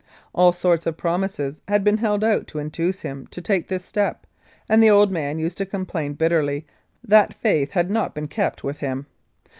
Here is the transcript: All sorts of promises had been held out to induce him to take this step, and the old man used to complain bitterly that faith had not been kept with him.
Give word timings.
All 0.33 0.51
sorts 0.51 0.87
of 0.87 0.97
promises 0.97 1.61
had 1.67 1.83
been 1.83 1.97
held 1.99 2.23
out 2.23 2.47
to 2.47 2.57
induce 2.57 3.01
him 3.03 3.27
to 3.27 3.39
take 3.39 3.67
this 3.67 3.85
step, 3.85 4.25
and 4.67 4.81
the 4.81 4.89
old 4.89 5.11
man 5.11 5.37
used 5.37 5.59
to 5.59 5.65
complain 5.67 6.13
bitterly 6.13 6.65
that 7.03 7.35
faith 7.35 7.73
had 7.73 7.91
not 7.91 8.15
been 8.15 8.27
kept 8.27 8.63
with 8.63 8.79
him. 8.79 9.05